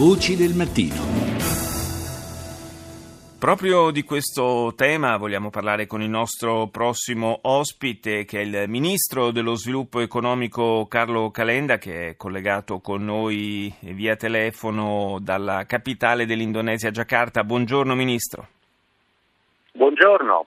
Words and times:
Voci 0.00 0.34
del 0.34 0.54
mattino. 0.54 0.96
Proprio 3.38 3.90
di 3.90 4.02
questo 4.02 4.72
tema 4.74 5.18
vogliamo 5.18 5.50
parlare 5.50 5.86
con 5.86 6.00
il 6.00 6.08
nostro 6.08 6.68
prossimo 6.68 7.40
ospite, 7.42 8.24
che 8.24 8.38
è 8.38 8.42
il 8.42 8.64
ministro 8.66 9.30
dello 9.30 9.56
sviluppo 9.56 10.00
economico 10.00 10.86
Carlo 10.86 11.30
Calenda, 11.30 11.76
che 11.76 12.08
è 12.08 12.16
collegato 12.16 12.78
con 12.78 13.04
noi 13.04 13.70
via 13.80 14.16
telefono 14.16 15.18
dalla 15.20 15.66
capitale 15.66 16.24
dell'Indonesia, 16.24 16.90
Giacarta. 16.90 17.44
Buongiorno 17.44 17.94
ministro. 17.94 18.46
Buongiorno. 19.72 20.46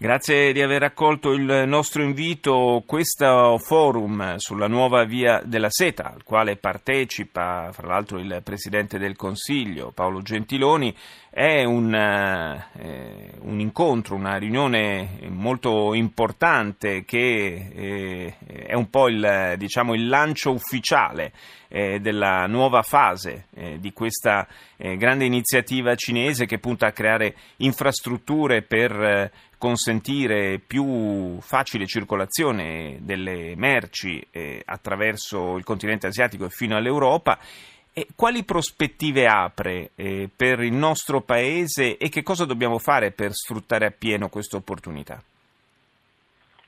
Grazie 0.00 0.52
di 0.52 0.62
aver 0.62 0.84
accolto 0.84 1.32
il 1.32 1.64
nostro 1.66 2.04
invito. 2.04 2.84
Questo 2.86 3.58
forum 3.58 4.36
sulla 4.36 4.68
nuova 4.68 5.02
via 5.02 5.42
della 5.44 5.70
seta, 5.70 6.12
al 6.14 6.22
quale 6.22 6.54
partecipa 6.54 7.70
fra 7.72 7.88
l'altro 7.88 8.20
il 8.20 8.40
Presidente 8.44 8.96
del 8.96 9.16
Consiglio 9.16 9.90
Paolo 9.90 10.22
Gentiloni, 10.22 10.94
è 11.30 11.64
un, 11.64 11.92
eh, 11.92 13.32
un 13.40 13.58
incontro, 13.58 14.14
una 14.14 14.36
riunione 14.36 15.18
molto 15.30 15.92
importante 15.94 17.04
che 17.04 17.68
eh, 17.74 18.36
è 18.68 18.74
un 18.74 18.88
po' 18.90 19.08
il, 19.08 19.54
diciamo, 19.56 19.94
il 19.94 20.06
lancio 20.06 20.52
ufficiale 20.52 21.32
eh, 21.66 21.98
della 21.98 22.46
nuova 22.46 22.82
fase 22.82 23.46
eh, 23.58 23.78
di 23.80 23.92
questa 23.92 24.46
eh, 24.76 24.96
grande 24.96 25.24
iniziativa 25.24 25.94
cinese 25.96 26.46
che 26.46 26.58
punta 26.58 26.86
a 26.86 26.92
creare 26.92 27.34
infrastrutture 27.56 28.62
per 28.62 28.92
eh, 28.92 29.32
consentire 29.58 30.60
più 30.64 31.40
facile 31.40 31.84
circolazione 31.86 32.98
delle 33.00 33.54
merci 33.56 34.24
attraverso 34.64 35.56
il 35.56 35.64
continente 35.64 36.06
asiatico 36.06 36.44
e 36.44 36.50
fino 36.50 36.76
all'Europa. 36.76 37.36
E 37.92 38.06
quali 38.14 38.44
prospettive 38.44 39.26
apre 39.26 39.90
per 39.96 40.60
il 40.60 40.72
nostro 40.72 41.22
Paese 41.22 41.96
e 41.96 42.08
che 42.08 42.22
cosa 42.22 42.44
dobbiamo 42.44 42.78
fare 42.78 43.10
per 43.10 43.32
sfruttare 43.32 43.86
appieno 43.86 44.28
questa 44.28 44.56
opportunità? 44.56 45.20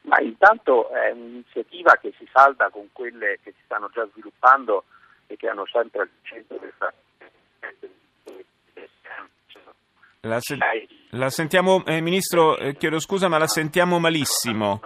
Ma 0.02 0.20
intanto 0.20 0.90
è 0.90 1.12
un'iniziativa 1.12 1.92
che 2.00 2.12
si 2.18 2.26
salda 2.32 2.70
con 2.70 2.88
quelle 2.92 3.38
che 3.44 3.52
si 3.52 3.60
stanno 3.64 3.88
già 3.92 4.04
sviluppando 4.10 4.82
e 5.30 5.36
che 5.36 5.48
hanno 5.48 5.64
sempre 5.66 6.00
al 6.00 6.10
centro 6.22 6.56
questa 6.56 6.92
la, 10.22 10.38
se- 10.40 10.58
la 11.10 11.30
sentiamo, 11.30 11.82
eh, 11.86 12.00
Ministro, 12.02 12.58
eh, 12.58 12.76
chiedo 12.76 12.98
scusa, 12.98 13.28
ma 13.28 13.38
la 13.38 13.46
sentiamo 13.46 13.98
malissimo. 13.98 14.82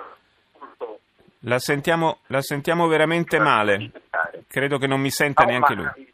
La 1.40 1.58
sentiamo, 1.58 2.20
la 2.28 2.40
sentiamo 2.40 2.86
veramente 2.86 3.40
male. 3.40 3.90
Credo 4.46 4.78
che 4.78 4.86
non 4.86 5.00
mi 5.00 5.10
senta 5.10 5.44
neanche 5.44 5.74
lui. 5.74 6.13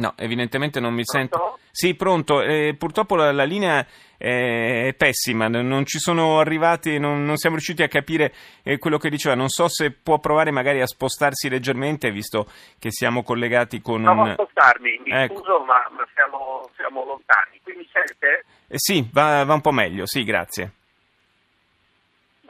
No, 0.00 0.14
evidentemente 0.16 0.80
non 0.80 0.94
mi 0.94 1.04
sento. 1.04 1.58
Sì, 1.70 1.94
pronto. 1.94 2.40
Eh, 2.40 2.74
purtroppo 2.76 3.16
la, 3.16 3.32
la, 3.32 3.44
linea 3.44 3.86
è 4.16 4.94
pessima, 4.96 5.48
non 5.48 5.84
ci 5.84 5.98
sono 5.98 6.40
arrivati, 6.40 6.98
non, 6.98 7.24
non 7.24 7.36
siamo 7.36 7.56
riusciti 7.56 7.82
a 7.82 7.88
capire 7.88 8.32
eh, 8.62 8.78
quello 8.78 8.96
che 8.96 9.10
diceva. 9.10 9.34
Non 9.34 9.48
so 9.48 9.68
se 9.68 9.90
può 9.90 10.18
provare 10.18 10.50
magari 10.50 10.80
a 10.80 10.86
spostarsi 10.86 11.50
leggermente, 11.50 12.10
visto 12.10 12.46
che 12.78 12.90
siamo 12.90 13.22
collegati 13.22 13.82
con 13.82 14.02
Provo 14.02 14.22
un. 14.22 14.28
a 14.28 14.32
spostarmi, 14.32 15.00
mi 15.04 15.10
ecco. 15.12 15.36
scuso, 15.36 15.58
ma, 15.60 15.86
ma 15.90 16.06
siamo, 16.14 16.68
siamo, 16.76 17.04
lontani. 17.04 17.60
Qui 17.62 17.74
mi 17.76 17.88
sente? 17.92 18.44
Eh, 18.68 18.78
sì, 18.78 19.06
va, 19.12 19.44
va 19.44 19.54
un 19.54 19.60
po' 19.60 19.72
meglio, 19.72 20.06
sì, 20.06 20.24
grazie. 20.24 20.72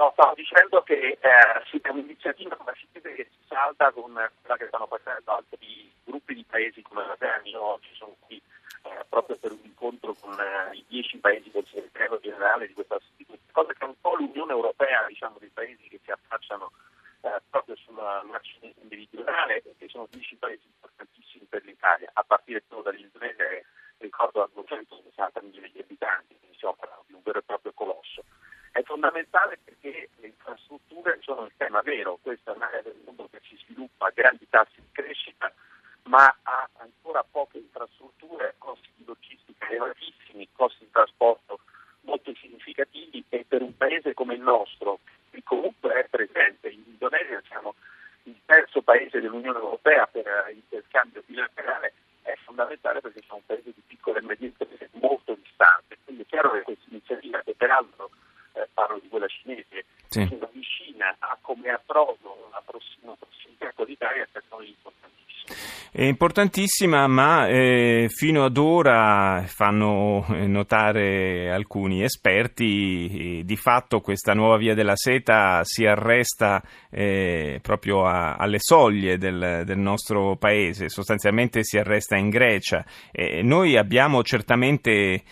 No, 0.00 0.08
stavo 0.12 0.32
dicendo 0.32 0.82
che 0.82 1.18
eh, 1.20 1.20
è 1.20 1.88
un'iniziativa 1.90 2.56
come 2.56 2.72
si 2.74 2.88
vede 2.90 3.12
che 3.16 3.28
si 3.30 3.44
salta 3.46 3.92
con 3.92 4.10
quella 4.14 4.56
che 4.56 4.66
stanno 4.68 4.86
facendo 4.86 5.30
altri 5.30 5.92
gruppi 6.04 6.32
di 6.32 6.44
paesi 6.48 6.80
come 6.80 7.06
la 7.06 7.16
Terra. 7.18 7.42
Io 7.44 7.60
oggi 7.60 7.90
sono 7.92 8.16
qui 8.20 8.40
eh, 8.84 9.04
proprio 9.10 9.36
per 9.36 9.52
un 9.52 9.60
incontro 9.62 10.14
con 10.14 10.32
eh, 10.40 10.74
i 10.74 10.84
dieci 10.88 11.18
paesi 11.18 11.50
del 11.50 11.66
segretario 11.70 12.18
generale 12.18 12.66
di 12.66 12.72
questa, 12.72 12.98
di 13.14 13.26
cosa 13.52 13.74
che 13.74 13.84
è 13.84 13.88
un 13.88 14.00
po' 14.00 14.14
l'Unione 14.14 14.52
Europea, 14.52 15.04
diciamo, 15.06 15.36
dei 15.38 15.50
paesi 15.52 15.86
che 15.90 16.00
si 16.02 16.10
affacciano 16.10 16.72
eh, 17.20 17.42
proprio 17.50 17.76
sulla 17.76 18.22
macchina 18.24 18.72
meridionale, 18.88 19.62
che 19.76 19.88
sono 19.88 20.06
dieci 20.08 20.34
paesi 20.36 20.64
importantissimi 20.64 21.44
per 21.44 21.62
l'Italia, 21.64 22.08
a 22.14 22.24
partire 22.26 22.62
solo 22.70 22.80
dall'Indonesia 22.80 23.46
che 23.46 23.66
ricordo 23.98 24.42
ha 24.42 24.48
260 24.50 25.42
milioni 25.42 25.70
di 25.72 25.80
abitanti, 25.80 26.38
quindi 26.38 26.56
stiamo 26.56 26.76
parlando 26.76 27.04
di 27.06 27.12
un 27.12 27.20
vero 27.22 27.40
e 27.40 27.42
proprio 27.42 27.72
colosso. 27.74 28.24
È 28.72 28.82
fondamentale 28.82 29.58
perché 29.64 30.10
le 30.16 30.26
infrastrutture 30.28 31.18
sono 31.22 31.44
il 31.44 31.52
tema 31.56 31.80
vero, 31.82 32.18
questa 32.22 32.52
è 32.52 32.56
un'area 32.56 32.82
del 32.82 33.00
mondo 33.04 33.28
che 33.30 33.40
si 33.42 33.56
sviluppa 33.64 34.06
a 34.06 34.12
grandi 34.14 34.46
tassi 34.48 34.80
di 34.80 34.88
crescita, 34.92 35.52
ma 36.04 36.24
ha 36.42 36.68
ancora 36.78 37.24
poche 37.28 37.58
infrastrutture, 37.58 38.54
costi 38.58 38.88
di 38.94 39.04
logistica 39.04 39.68
elevatissimi, 39.68 40.48
costi 40.52 40.84
di 40.84 40.90
trasporto 40.90 41.60
molto 42.02 42.32
significativi 42.34 43.24
e 43.28 43.44
per 43.46 43.62
un 43.62 43.76
paese 43.76 44.14
come 44.14 44.34
il 44.34 44.40
nostro, 44.40 45.00
che 45.30 45.42
comunque 45.42 45.94
è 45.94 46.08
presente 46.08 46.68
in 46.68 46.82
Indonesia, 46.86 47.42
siamo 47.48 47.74
il 48.24 48.40
terzo 48.44 48.82
paese 48.82 49.20
dell'Unione 49.20 49.58
Europea 49.58 50.06
per 50.06 50.26
interscambio 50.52 51.22
bilaterale, 51.26 51.92
è 52.22 52.36
fondamentale 52.44 53.00
perché 53.00 53.20
siamo 53.20 53.38
un 53.38 53.46
paese 53.46 53.72
di 53.74 53.82
piccole 53.86 54.20
e 54.20 54.22
medie 54.22 54.46
imprese 54.46 54.88
molto 54.92 55.34
distante. 55.34 55.98
Quindi 56.04 56.22
è 56.22 56.26
chiaro 56.26 56.52
che 56.52 56.62
questa 56.62 56.84
iniziativa, 56.88 57.42
che 57.42 57.54
peraltro 57.54 58.10
eh, 58.60 58.68
parlo 58.72 58.98
di 59.00 59.08
quella 59.08 59.26
cinese, 59.26 59.84
sì. 60.08 60.26
che 60.26 60.38
vicina 60.52 61.16
a 61.18 61.38
come 61.40 61.70
approdo 61.70 62.48
la 62.52 62.62
prossima 62.64 63.14
prossimità 63.18 63.72
con 63.74 63.86
l'Italia, 63.86 64.26
per 64.30 64.42
noi 64.50 64.68
importantissima. 64.68 65.00
È 65.92 66.04
importantissima, 66.04 67.06
ma 67.08 67.48
eh, 67.48 68.06
fino 68.08 68.44
ad 68.44 68.56
ora 68.56 69.42
fanno 69.46 70.24
eh, 70.30 70.46
notare 70.46 71.50
alcuni 71.50 72.04
esperti, 72.04 73.38
eh, 73.40 73.44
di 73.44 73.56
fatto 73.56 74.00
questa 74.00 74.32
nuova 74.32 74.56
via 74.56 74.74
della 74.74 74.94
seta 74.94 75.60
si 75.64 75.84
arresta 75.86 76.62
eh, 76.90 77.58
proprio 77.60 78.04
a, 78.04 78.36
alle 78.36 78.58
soglie 78.60 79.18
del, 79.18 79.62
del, 79.64 79.78
nostro 79.78 80.36
paese, 80.36 80.88
sostanzialmente 80.88 81.64
si 81.64 81.76
arresta 81.78 82.16
in 82.16 82.28
Grecia. 82.28 82.84
noi 83.42 83.76
abbiamo 83.76 84.22
certamente 84.22 85.22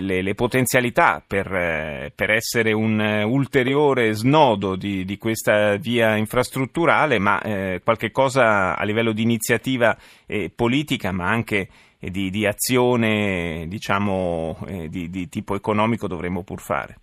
le, 0.00 0.22
le, 0.22 0.34
potenzialità 0.34 1.20
per, 1.26 1.52
eh, 1.52 2.12
per, 2.14 2.30
essere 2.30 2.72
un 2.72 3.00
eh, 3.00 3.24
ulteriore 3.24 4.12
snodo 4.12 4.76
di, 4.76 5.04
di 5.04 5.18
questa 5.18 5.74
via 5.74 6.14
infrastrutturale, 6.16 7.18
ma 7.18 7.40
eh, 7.40 7.80
qualche 7.82 8.12
cosa 8.12 8.76
a 8.76 8.84
livello 8.84 9.10
di 9.10 9.22
iniziativa 9.22 9.96
eh, 10.26 10.52
politica, 10.54 11.10
ma 11.10 11.28
anche 11.28 11.68
di, 11.98 12.30
di, 12.30 12.46
azione 12.46 13.66
diciamo, 13.66 14.56
eh, 14.68 14.88
di, 14.88 15.10
di, 15.10 15.28
tipo 15.28 15.56
economico 15.56 16.06
dovremmo 16.06 16.44
pur 16.44 16.60
fare. 16.60 16.96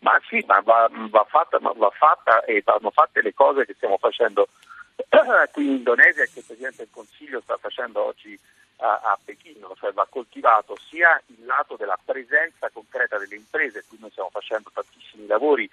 Ma 0.00 0.20
sì, 0.28 0.44
ma 0.46 0.60
va, 0.60 0.90
va, 1.08 1.26
fatta, 1.28 1.58
va 1.58 1.90
fatta 1.90 2.44
e 2.44 2.62
vanno 2.64 2.90
fatte 2.90 3.22
le 3.22 3.32
cose 3.32 3.64
che 3.64 3.74
stiamo 3.74 3.96
facendo 3.96 4.48
qui 5.52 5.66
in 5.66 5.72
Indonesia 5.76 6.24
e 6.24 6.30
che 6.32 6.40
il 6.40 6.44
Presidente 6.44 6.78
del 6.78 6.88
Consiglio 6.90 7.40
sta 7.40 7.56
facendo 7.58 8.04
oggi 8.04 8.38
a, 8.78 9.00
a 9.02 9.18
Pechino, 9.22 9.74
cioè 9.78 9.92
va 9.92 10.06
coltivato 10.08 10.76
sia 10.76 11.20
il 11.26 11.44
lato 11.44 11.76
della 11.76 11.98
presenza 12.02 12.70
concreta 12.70 13.18
delle 13.18 13.36
imprese, 13.36 13.84
qui 13.88 13.98
noi 14.00 14.10
stiamo 14.10 14.30
facendo 14.30 14.70
tantissimi 14.72 15.26
lavori 15.26 15.68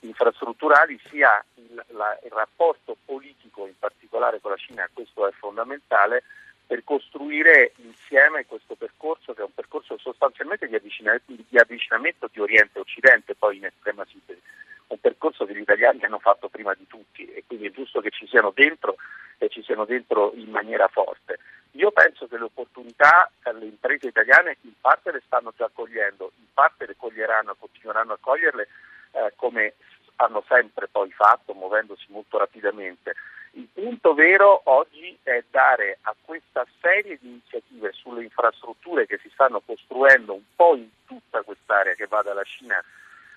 infrastrutturali, 0.00 1.00
sia 1.08 1.42
il, 1.54 1.84
la, 1.88 2.18
il 2.24 2.30
rapporto 2.30 2.96
politico 3.04 3.66
in 3.66 3.78
particolare 3.78 4.40
con 4.40 4.50
la 4.50 4.56
Cina, 4.56 4.88
questo 4.92 5.26
è 5.26 5.32
fondamentale, 5.32 6.24
per 6.66 6.84
costruire 6.84 7.72
insieme 7.76 8.46
questo 8.46 8.76
percorso 8.76 9.34
che 9.34 9.42
è 9.42 9.44
un 9.44 9.52
percorso 9.54 9.98
sostanzialmente 9.98 10.66
di 10.66 10.74
avvicinamento 10.74 11.32
di, 11.32 11.58
avvicinamento 11.58 12.28
di 12.32 12.40
Oriente 12.40 12.78
e 12.78 12.80
Occidente, 12.80 13.34
poi 13.34 13.58
in 13.58 13.66
estrema 13.66 14.06
sintesi, 14.08 14.40
un 14.86 14.98
percorso 14.98 15.44
che 15.44 15.54
gli 15.54 15.60
italiani 15.60 16.02
hanno 16.04 16.18
fatto 16.18 16.48
prima 16.48 16.72
di 16.74 16.86
tutti 16.86 17.26
e 17.26 17.44
quindi 17.46 17.66
è 17.66 17.70
giusto 17.70 18.00
che 18.00 18.10
ci 18.10 18.26
siano 18.26 18.52
dentro 18.54 18.96
e 19.38 19.48
ci 19.48 19.62
siano 19.62 19.84
dentro 19.84 20.32
in 20.34 20.50
maniera 20.50 20.88
forte. 20.88 21.38
Io 21.72 21.90
penso 21.90 22.26
che 22.26 22.36
le 22.36 22.44
opportunità 22.44 23.30
le 23.52 23.64
imprese 23.64 24.08
italiane 24.08 24.58
in 24.62 24.74
parte 24.80 25.10
le 25.10 25.22
stanno 25.24 25.52
già 25.56 25.70
cogliendo, 25.72 26.32
in 26.36 26.52
parte 26.52 26.86
le 26.86 26.96
coglieranno 26.96 27.52
e 27.52 27.56
continueranno 27.58 28.12
a 28.12 28.18
coglierle 28.20 28.68
eh, 29.12 29.32
come 29.36 29.74
hanno 30.16 30.44
sempre 30.46 30.88
poi 30.88 31.10
fatto, 31.10 31.54
muovendosi 31.54 32.06
molto 32.08 32.38
rapidamente. 32.38 33.14
Il 33.52 33.68
punto 33.72 34.14
vero 34.14 34.62
oggi 34.64 35.18
è 35.22 35.44
dare 35.50 35.98
a 36.02 36.14
questa 36.22 36.66
serie 36.80 37.18
di 37.20 37.28
iniziative 37.28 37.92
sulle 37.92 38.22
infrastrutture 38.22 39.06
che 39.06 39.18
si 39.18 39.30
stanno 39.30 39.60
costruendo 39.60 40.34
un 40.34 40.44
po' 40.54 40.74
in 40.74 40.88
tutta 41.06 41.42
quest'area 41.42 41.94
che 41.94 42.06
va 42.06 42.22
dalla 42.22 42.44
Cina 42.44 42.82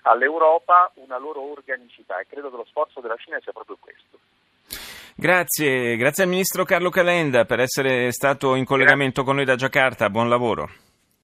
all'Europa 0.02 0.90
una 0.94 1.18
loro 1.18 1.40
organicità 1.40 2.18
e 2.18 2.26
credo 2.26 2.50
che 2.50 2.56
lo 2.56 2.64
sforzo 2.64 3.00
della 3.00 3.16
Cina 3.16 3.40
sia 3.40 3.52
proprio 3.52 3.76
questo. 3.78 4.18
Grazie, 5.18 5.96
grazie 5.96 6.24
al 6.24 6.28
Ministro 6.28 6.66
Carlo 6.66 6.90
Calenda 6.90 7.46
per 7.46 7.60
essere 7.60 8.12
stato 8.12 8.54
in 8.54 8.66
collegamento 8.66 9.24
con 9.24 9.36
noi 9.36 9.46
da 9.46 9.56
Giacarta, 9.56 10.10
buon 10.10 10.28
lavoro. 10.28 10.68